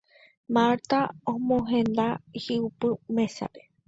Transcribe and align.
Marta 0.55 0.99
omohenda 1.33 2.07
hi'upy 2.45 2.91
mesápe 3.19 3.61